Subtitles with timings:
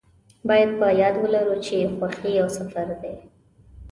[0.47, 3.13] باید په یاد ولرو چې خوښي یو سفر دی.